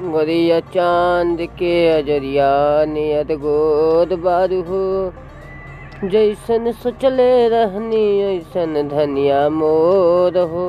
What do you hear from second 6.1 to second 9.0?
जैसन सोचले रहनी ऐसन